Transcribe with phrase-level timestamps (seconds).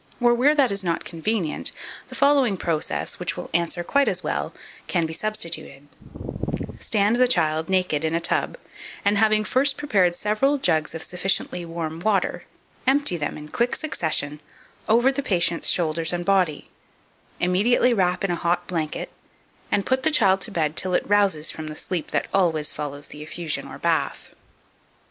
[0.19, 1.71] Or, where that is not convenient,
[2.09, 4.51] the following process, which will answer quite as well,
[4.87, 5.87] can be substituted:
[6.79, 8.57] Stand the child, naked, in a tub,
[9.05, 12.45] and, having first prepared several jugs of sufficiently warm water,
[12.87, 14.39] empty them, in quick succession,
[14.89, 16.71] over the patient's shoulders and body;
[17.39, 19.11] immediately wrap in a hot blanket,
[19.71, 23.09] and put the child to bed till it rouses from the sleep that always follows
[23.09, 24.31] the effusion or bath.